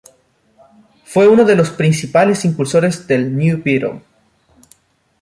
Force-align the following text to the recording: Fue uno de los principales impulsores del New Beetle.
Fue 1.05 1.27
uno 1.27 1.45
de 1.45 1.55
los 1.55 1.69
principales 1.69 2.43
impulsores 2.43 3.05
del 3.05 3.37
New 3.37 3.61
Beetle. 3.63 4.01